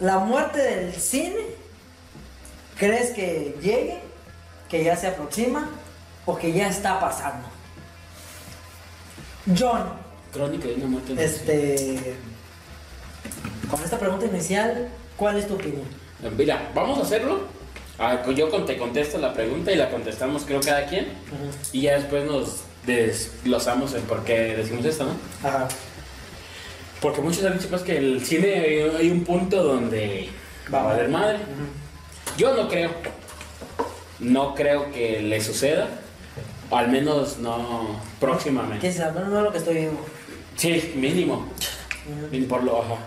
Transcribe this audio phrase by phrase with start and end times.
[0.00, 1.40] la muerte del cine,
[2.78, 4.00] ¿crees que llegue?
[4.68, 5.68] ¿Que ya se aproxima?
[6.26, 7.46] ¿O que ya está pasando?
[9.58, 9.84] John,
[10.32, 11.14] Crónica de una muerte.
[11.24, 12.14] este.
[13.70, 15.84] Con esta pregunta inicial, ¿cuál es tu opinión?
[16.36, 17.40] Mira, vamos a hacerlo.
[17.98, 21.08] Ah, yo te contesto la pregunta y la contestamos creo cada quien.
[21.72, 25.48] Y ya después nos desglosamos el por qué decimos esto, ¿no?
[25.48, 25.68] Ajá.
[27.00, 30.28] Porque muchos han dicho pues, que el cine hay, un punto donde
[30.72, 31.38] va a valer madre.
[32.36, 32.90] Yo no creo.
[34.18, 35.88] No creo que le suceda.
[36.70, 38.80] Al menos no próximamente.
[38.80, 40.00] ¿Qué es al menos no lo que estoy viendo?
[40.56, 41.48] Sí, mínimo.
[42.30, 42.78] Ni por lo.
[42.78, 42.98] O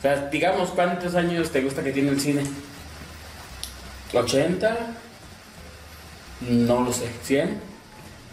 [0.00, 2.42] sea, digamos, ¿cuántos años te gusta que tiene el cine?
[4.12, 4.76] ¿80?
[6.40, 7.58] No lo sé, ¿100?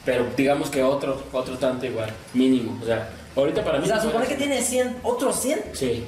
[0.05, 2.77] Pero digamos que otro, otro tanto igual, mínimo.
[2.81, 3.85] O sea, ahorita para mí...
[3.85, 5.63] O sea, supone que tiene 100, otros 100.
[5.73, 6.05] Sí.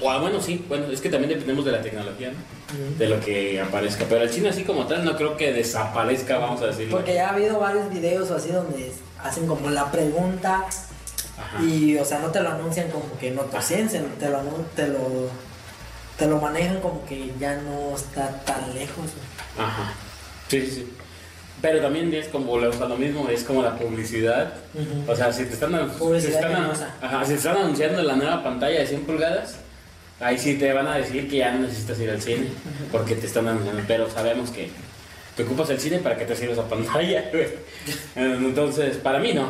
[0.00, 2.98] O, ah, bueno, sí, bueno, es que también dependemos de la tecnología, ¿no?
[2.98, 4.04] De lo que aparezca.
[4.08, 6.96] Pero el cine así como tal no creo que desaparezca, vamos a decirlo.
[6.96, 8.92] Porque ya ha habido varios videos o así donde
[9.22, 10.66] hacen como la pregunta
[11.38, 11.62] Ajá.
[11.62, 14.40] y, o sea, no te lo anuncian como que no te ciencian, te lo,
[14.74, 15.30] te lo,
[16.18, 19.06] te lo manejan como que ya no está tan lejos.
[19.58, 19.94] Ajá.
[20.48, 20.92] Sí, sí, sí.
[21.62, 24.52] Pero también es como, lo mismo, es como la publicidad.
[25.06, 26.94] O sea, si te están, si Publicidad te están, engañosa.
[27.00, 29.56] ajá, si te están anunciando la nueva pantalla de 100 pulgadas,
[30.20, 32.48] ahí sí te van a decir que ya no necesitas ir al cine,
[32.92, 33.82] porque te están anunciando.
[33.86, 34.70] Pero sabemos que
[35.34, 37.30] te ocupas el cine para que te sirva esa pantalla.
[38.16, 39.48] Entonces, para mí no.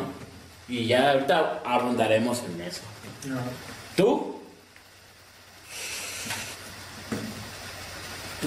[0.69, 2.81] Y ya ahorita abundaremos en eso.
[3.95, 4.35] ¿Tú?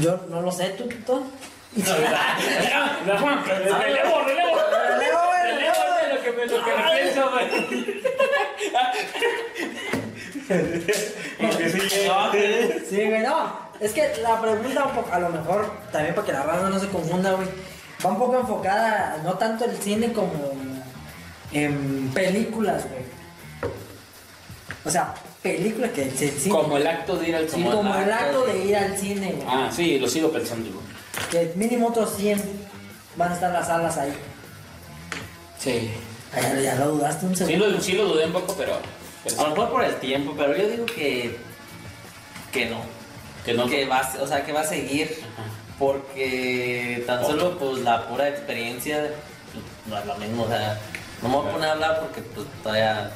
[0.00, 1.22] Yo no lo sé, ¿tú, tú?
[1.76, 1.86] Relevo,
[4.24, 4.56] relevo.
[4.88, 7.46] Relevo, güey, Relevo de lo que me, lo que pienso, güey.
[12.88, 13.70] Sí, güey, no.
[13.78, 16.78] Es que la pregunta, un poco, a lo mejor, también para que la raza no
[16.78, 17.48] se confunda, güey,
[18.04, 20.32] va un poco enfocada, no tanto el cine como
[21.52, 23.02] en películas, güey.
[24.84, 26.50] O sea, películas que el cine.
[26.50, 27.70] Como el acto de ir al cine.
[27.70, 29.46] como el acto de ir al cine, güey.
[29.48, 30.70] Ah, sí, lo sigo pensando.
[30.70, 30.99] güey.
[31.30, 32.42] Que mínimo otros 100
[33.16, 34.12] van a estar las salas ahí.
[35.58, 35.90] Sí.
[36.32, 37.68] Ay, ya, ya lo dudaste un Sí segundo.
[37.68, 38.72] lo, sí lo dudé un poco, pero.
[39.24, 41.36] pero A lo mejor por el tiempo, pero yo digo que.
[42.52, 42.78] que no.
[43.44, 43.66] que no.
[43.68, 45.22] Que va, a- o sea, que va a seguir.
[45.34, 45.48] Ajá.
[45.78, 49.10] Porque tan solo pues la pura experiencia
[49.52, 50.42] pues, no es lo mismo.
[50.44, 50.78] O sea,
[51.22, 53.10] no me voy a poner a hablar porque pues todavía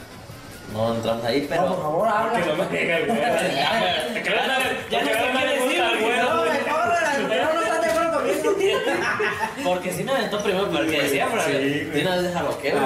[0.72, 1.62] no entramos ahí, pero.
[1.62, 2.40] No, por favor, habla.
[2.40, 3.18] Que no me diga, güey.
[3.20, 5.88] Ya- Que van a ver- ya no que sé van a qué ver decir, puta,
[5.90, 6.16] porque güey.
[6.18, 8.50] No, me cabrón, pero no están de acuerdo conmigo.
[9.64, 11.84] Porque si me aventó primero porque decía, pero güey.
[11.84, 12.82] de una vez déjalo que, güey.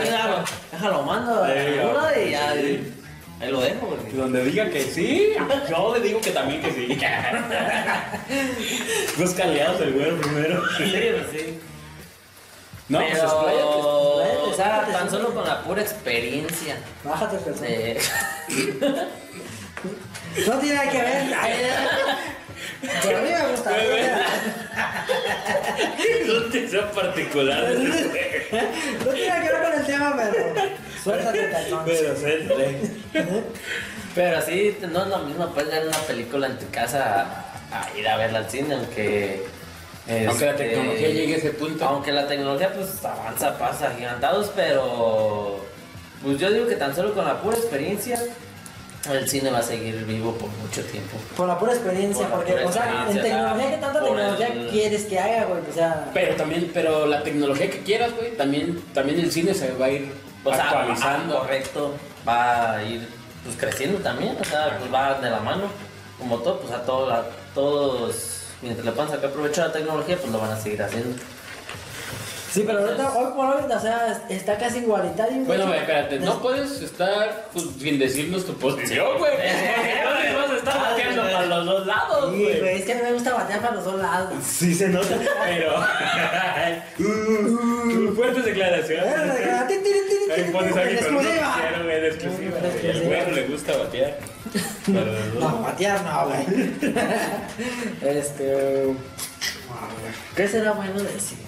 [0.00, 1.50] Déjalo, déjalo mando y
[2.30, 2.50] ya.
[3.40, 3.98] Ahí lo dejo, güey.
[4.12, 5.32] Donde diga que sí,
[5.68, 6.86] yo le digo que también que sí.
[9.18, 10.62] Dos caleados el güero primero.
[10.78, 10.84] Sí,
[11.32, 11.58] sí.
[12.88, 13.62] No, pues pero, expláyate.
[13.64, 17.68] o sea, expláyate, tan solo con la pura experiencia Bájate, persona.
[20.46, 21.32] No tiene nada que ver.
[23.02, 23.70] Pero a mí me gusta.
[26.26, 27.62] No te sea particular.
[29.04, 30.54] No tiene que ver con el tema, pero.
[31.02, 31.84] Suéltate, calzón.
[31.84, 33.44] Pero.
[34.14, 37.22] Pero sí, no es lo mismo puedes ver una película en tu casa
[37.72, 39.44] a, a ir a verla al cine, aunque...
[40.06, 41.84] Aunque la este, tecnología llegue a ese punto.
[41.84, 45.64] Aunque la tecnología pues avanza, pasa gigantados, pero...
[46.22, 48.18] Pues yo digo que tan solo con la pura experiencia
[49.06, 51.16] el cine va a seguir vivo por mucho tiempo.
[51.36, 54.46] Por la pura experiencia, Por la porque, pura o sea, en tecnología, ¿qué tanta tecnología
[54.48, 55.60] el- quieres que haga, güey?
[55.70, 56.10] O sea.
[56.14, 59.90] Pero también, pero la tecnología que quieras, güey, también, también el cine se va a
[59.90, 60.12] ir
[60.44, 61.36] O actualizando.
[61.36, 61.94] ah, correcto,
[62.26, 63.06] va a ir
[63.44, 65.64] pues creciendo también, o sea, pues va de la mano,
[66.18, 70.16] como todo, pues a todos, a todos, mientras le puedan sacar provecho a la tecnología,
[70.16, 71.16] pues lo van a seguir haciendo.
[72.54, 75.32] Sí, pero ahorita, hoy por hoy, o sea, está casi igualitario.
[75.34, 75.44] güey.
[75.46, 79.32] Bueno, güey, espérate, no puedes estar pues, sin decirnos tu posición, güey.
[79.32, 82.60] Entonces vas a estar bateando para los dos lados, Sí, güey.
[82.60, 84.32] güey, es que a mí me gusta batear para los dos lados.
[84.44, 85.74] Sí se nota, pero...
[86.96, 89.04] Uh, fuertes declaraciones.
[89.04, 91.56] Ahí pones a Exclusiva.
[91.82, 92.86] güey, güey.
[92.90, 94.18] El güero le gusta batear.
[95.40, 96.94] No, batear no, güey.
[98.16, 98.94] Este.
[100.36, 101.38] ¿Qué será bueno decir?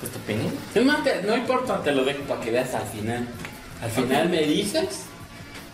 [0.00, 0.52] ¿Pues tu opinión?
[0.74, 3.26] Es más, te- no importa, te lo dejo para que veas al final.
[3.82, 5.04] Al final me dices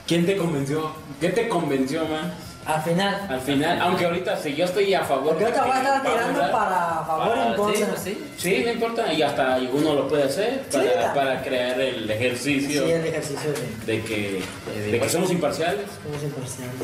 [0.06, 0.93] ¿Quién te convenció?
[1.20, 2.32] ¿Qué te convenció, man?
[2.67, 3.26] Al final.
[3.28, 6.08] Al final, aunque ahorita si yo estoy a favor yo te voy a estar que
[6.11, 8.25] tirando para favor y en Ah, sí, sí.
[8.37, 12.12] Sí, no importa, y hasta uno lo puede hacer Sí, para, para crear el Sí,
[12.12, 13.50] ejercicio el ejercicio
[13.87, 14.43] de de que,
[14.90, 15.87] de que somos imparciales.
[16.05, 16.75] somos imparciales.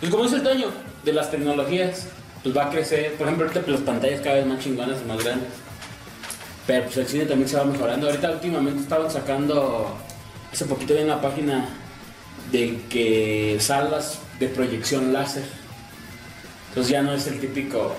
[0.00, 0.66] Pues como dice el Toño,
[1.04, 2.06] de las tecnologías,
[2.42, 3.14] pues va a crecer.
[3.14, 5.48] Por ejemplo, ahorita pues, las pantallas cada vez más chingonas y más grandes.
[6.70, 8.06] Pero pues el cine también se va mejorando.
[8.06, 9.98] Ahorita últimamente estaban sacando,
[10.52, 11.68] hace poquito vi en la página,
[12.52, 15.42] de que salas de proyección láser.
[16.68, 17.96] Entonces ya no es el típico,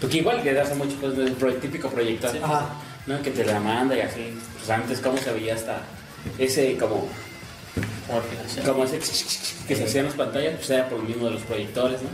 [0.00, 2.70] porque igual que hace mucho pues el típico proyector, Ajá.
[3.06, 3.22] ¿no?
[3.22, 4.36] Que te la manda y así.
[4.58, 5.82] Pues antes cómo se veía hasta
[6.38, 7.08] ese como
[8.66, 8.98] como ese
[9.68, 12.08] que se hacían las pantallas, pues era por lo mismo de los proyectores, ¿no?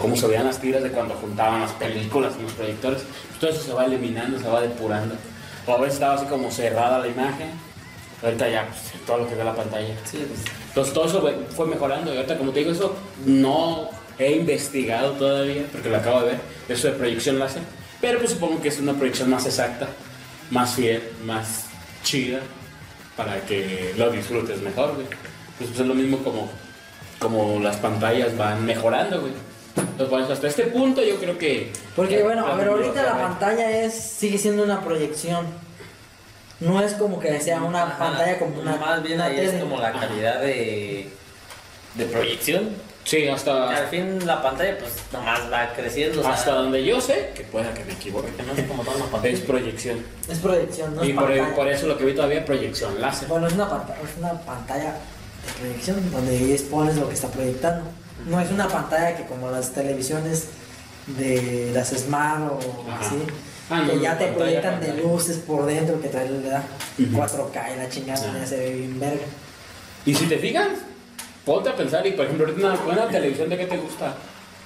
[0.00, 3.02] O como se veían las tiras de cuando juntaban las películas en los proyectores.
[3.28, 5.14] Pues todo eso se va eliminando, se va depurando.
[5.66, 7.50] O a veces estaba así como cerrada la imagen.
[8.22, 9.94] Ahorita ya, pues, todo lo que ve la pantalla.
[10.04, 12.14] Sí, pues, Entonces todo eso fue mejorando.
[12.14, 16.40] Y ahorita, como te digo, eso no he investigado todavía, porque lo acabo de ver,
[16.68, 17.62] eso de proyección láser.
[18.00, 19.86] Pero pues supongo que es una proyección más exacta,
[20.50, 21.66] más fiel, más
[22.02, 22.40] chida,
[23.16, 25.06] para que lo disfrutes mejor, güey.
[25.58, 26.50] Pues, pues, es lo mismo como,
[27.18, 29.49] como las pantallas van mejorando, güey.
[30.04, 31.72] Entonces, hasta este punto yo creo que...
[31.96, 35.46] Porque bueno, a ver, ahorita la pantalla es sigue siendo una proyección.
[36.60, 39.54] No es como que sea una ajá, pantalla como una Más bien una ahí es
[39.54, 41.08] como la calidad de,
[41.94, 42.68] de proyección.
[43.02, 46.20] Sí, Al hasta, fin la pantalla pues nomás va creciendo.
[46.20, 48.82] o sea, hasta donde yo sé, que pueda que me equivoque, que no es como
[48.84, 49.40] todas las es pantallas.
[49.40, 50.06] proyección.
[50.28, 51.54] Es proyección, no y es por, pantalla.
[51.56, 53.26] por eso lo que vi todavía proyección láser.
[53.28, 57.28] Bueno, es una, pantalla, es una pantalla de proyección donde ahí expones lo que está
[57.28, 57.90] proyectando.
[58.26, 60.46] No es una pantalla que como las televisiones
[61.06, 62.58] de las Smart o
[62.90, 63.00] Ajá.
[63.06, 63.16] así,
[63.72, 66.64] Ah, que no, ya te pantalla, proyectan de luces por dentro que trae la
[66.98, 67.16] Ujú.
[67.16, 68.38] 4K y la chingada, Ah.
[68.40, 69.22] ya se ve bien verga.
[70.04, 70.66] Y si te fijas,
[71.44, 74.14] ponte a pensar, y por ejemplo, ahorita una buena televisión de qué te gusta,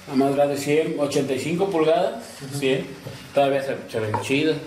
[0.07, 2.23] la más grande, 100, 85 pulgadas,
[2.59, 2.85] 100,
[3.33, 4.57] todavía se, se ven chidas.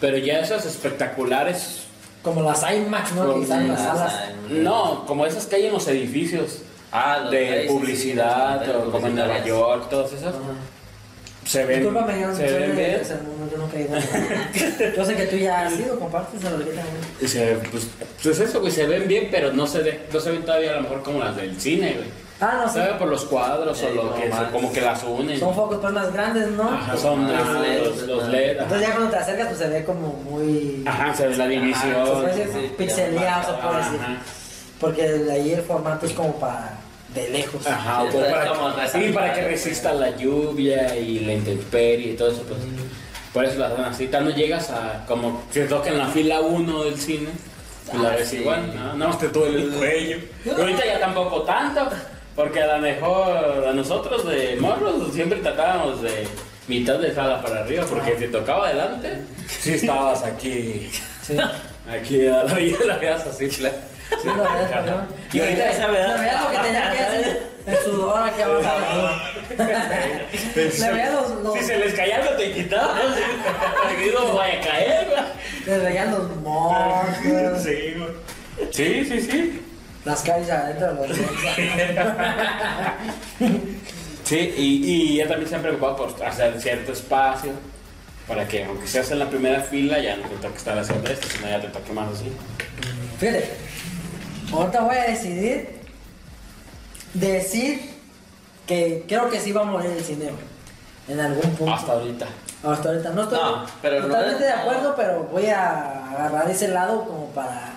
[0.00, 1.84] Pero ya esas espectaculares,
[2.22, 3.26] Como las IMAX, ¿no?
[3.32, 4.12] Como las las-
[4.50, 6.58] no, como esas que hay en los edificios
[6.92, 9.44] Ah, los- de ahí sí, sí, publicidad, sí, o como en Nueva.
[9.44, 10.38] York, todas esas, Ajá.
[11.44, 13.02] se ven, Discúlpame, yo no se ven de bien.
[13.50, 13.98] yo he ido.
[14.96, 16.58] Yo sé que tú ya has ido, compartes a lo
[17.18, 17.88] que se- pues,
[18.22, 20.76] pues eso, güey, se ven bien, pero no se, ve- no se ven todavía a
[20.76, 22.28] lo mejor como las del cine, güey.
[22.40, 22.86] Ah, no Se sé.
[22.86, 25.40] ve por los cuadros o Sí, lo como que, más- como que las unen.
[25.40, 26.68] Son focos pues más grandes, ¿no?
[26.70, 28.50] Ajá, son Los ah, LED, los, los LED.
[28.58, 28.62] ajá.
[28.62, 30.84] Entonces ya cuando te acercas pues se ve como muy...
[30.86, 32.26] Ajá, se ve la división.
[32.26, 33.98] decir sí, pixeleado, se puede decir.
[34.80, 36.78] Porque de ahí el formato es como para
[37.14, 37.66] de lejos.
[37.66, 42.16] Ajá, Sí, para, como que, sí, para que resista la lluvia y la intemperie y
[42.16, 42.42] todo eso.
[42.42, 42.60] Pues.
[43.32, 44.06] Por eso las hacen así.
[44.08, 47.28] Tal no llegas a como si toca en la fila 1 del cine.
[47.90, 48.36] Pues la Ah, ves sí.
[48.36, 48.94] igual, ¿no?
[48.94, 50.18] Nada más te duele el cuello.
[50.44, 51.88] Pero ahorita ya tampoco tanto.
[52.36, 56.24] Porque a lo mejor a nosotros de morros siempre tratábamos de
[56.68, 57.84] mitad de sala para arriba.
[57.88, 60.88] Porque si tocaba adelante, sí estabas aquí.
[61.26, 61.36] Sí.
[61.90, 63.76] Aquí a la orilla la veas así, claro.
[64.22, 65.06] Sí, lo ves, ¿no?
[65.32, 67.42] Y ahorita esa Le veías lo que tenía que hacer.
[67.66, 69.20] El sudor aquí abajo.
[70.56, 72.98] Le veías los, los, Si se les caía algo te quitaba.
[73.98, 75.22] Si no vaya a caer, güey.
[75.66, 77.62] le veías los monstruos.
[77.62, 78.72] Sí, güey.
[78.72, 79.62] Sí, sí, sí.
[80.04, 81.18] Las calles adentro de los
[84.24, 87.52] Sí, y, y ya también se han preocupado por hacer cierto espacio
[88.26, 91.26] para que, aunque seas en la primera fila, ya no te toque estar haciendo esto,
[91.28, 92.30] sino ya te toque más así.
[93.18, 93.48] Fíjate,
[94.52, 95.68] ahorita voy a decidir
[97.14, 97.80] decir
[98.66, 100.30] que creo que sí va a morir el cine,
[101.08, 101.72] En algún punto.
[101.72, 102.26] Hasta ahorita.
[102.62, 106.50] Hasta ahorita no estoy No, pero no totalmente es- de acuerdo, pero voy a agarrar
[106.50, 107.76] ese lado como para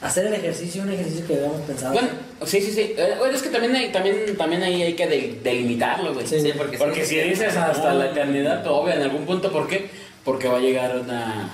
[0.00, 1.92] hacer el ejercicio, un ejercicio que habíamos pensado.
[1.92, 2.08] Bueno,
[2.46, 2.94] sí, sí, sí.
[2.96, 6.26] Eh, Bueno, es que también, hay, también, también ahí hay que de- delimitarlo, güey.
[6.26, 6.40] Sí.
[6.40, 9.90] Sí, porque, Porque sí, si dices hasta la eternidad, obvio, en algún punto, ¿por qué?
[10.24, 11.50] Porque va a llegar una,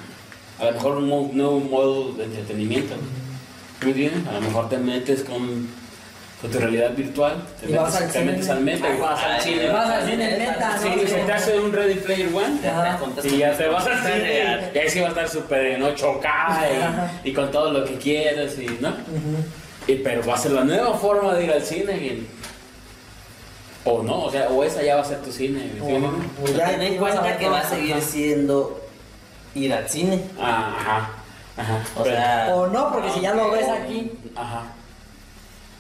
[0.60, 2.94] a lo mejor un nuevo modo de entretenimiento.
[3.82, 5.68] Muy bien, a lo mejor te metes con,
[6.40, 8.32] con tu realidad virtual, te Y vas metes, al te cine.
[8.32, 9.68] metes al meta y vas al cine.
[9.70, 10.82] vas al cine neta, ¿no?
[10.82, 12.68] Sí, se te hace un Ready Player One.
[12.68, 12.98] Ajá.
[13.24, 16.24] Y ya te vas al cine y ahí sí va a estar súper en 8K
[16.26, 17.10] Ajá.
[17.24, 18.92] y, y con todo lo que quieras, y, ¿no?
[19.86, 21.92] Y, pero va a ser la nueva forma de ir al cine.
[21.96, 22.26] y-
[23.84, 25.60] o no, o sea, o esa ya va a ser tu cine.
[26.44, 28.82] ¿sí ya Ten en cuenta que va a seguir siendo
[29.54, 30.20] ir al cine.
[30.38, 31.10] Ajá,
[31.58, 31.78] ajá.
[31.96, 34.62] O Pero- sea, O no, porque si ya lo ves aquí, Ajá.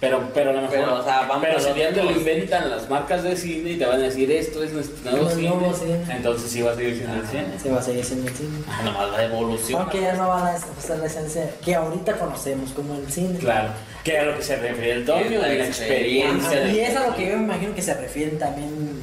[0.00, 0.76] Pero, pero a lo mejor.
[0.76, 3.70] Pero, o sea, vamos pero a si ya te lo inventan las marcas de cine
[3.70, 5.98] y te van a decir esto es nuestro nuevo cine, nuevo cine.
[6.08, 7.46] entonces sí va a seguir siendo el cine.
[7.60, 8.58] Se va a seguir siendo el cine.
[8.68, 9.82] Ah, Nomás la evolución.
[9.82, 13.40] Aunque ya no van a usar la esencia que ahorita conocemos como el cine.
[13.40, 13.70] Claro,
[14.04, 16.60] que era lo que se refería el en la la experiencia.
[16.60, 19.00] De- Y es a lo que yo me imagino que se refieren también,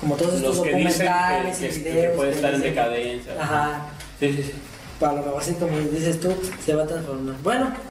[0.00, 0.72] como todos estos los dicen
[1.06, 2.16] documentales que, y que- que videos.
[2.16, 3.32] puede estar en decadencia.
[3.40, 3.82] Ajá,
[4.18, 4.52] Sí, sí, sí.
[5.02, 6.32] Para lo mejor como dices tú,
[6.64, 7.34] se va a transformar.
[7.42, 7.72] Bueno,